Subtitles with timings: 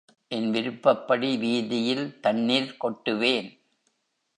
[0.31, 3.49] என் விருப்பப்படி வீதியில் தண்ணிர் கொட்டுவேன்.